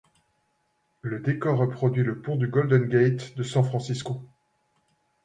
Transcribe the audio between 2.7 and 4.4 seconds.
Gate de San Francisco.